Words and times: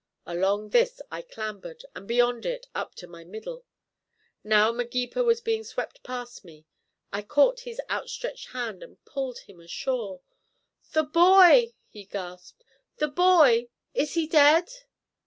Along 0.25 0.69
this 0.69 0.99
I 1.11 1.21
clambered, 1.21 1.85
and 1.93 2.07
beyond 2.07 2.43
it 2.43 2.65
up 2.73 2.95
to 2.95 3.07
my 3.07 3.23
middle. 3.23 3.65
Now 4.43 4.71
Magepa 4.71 5.23
was 5.23 5.41
being 5.41 5.63
swept 5.63 6.01
past 6.01 6.43
me. 6.43 6.65
I 7.13 7.21
caught 7.21 7.59
his 7.69 7.79
outstretched 7.87 8.47
hand 8.47 8.81
and 8.81 9.05
pulled 9.05 9.41
him 9.41 9.59
ashore. 9.59 10.21
"The 10.93 11.03
boy!" 11.03 11.75
he 11.87 12.05
gasped; 12.05 12.63
"the 12.97 13.09
boy! 13.09 13.69
Is 13.93 14.15
he 14.15 14.25
dead?" 14.25 14.71